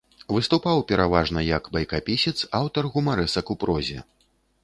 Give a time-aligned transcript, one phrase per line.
[0.35, 3.99] Выступаў пераважна як байкапісец, аўтар гумарэсак у прозе.